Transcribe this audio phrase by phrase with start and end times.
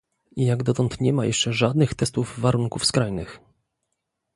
[0.37, 3.39] Jak dotąd nie ma jeszcze żadnych testów warunków skrajnych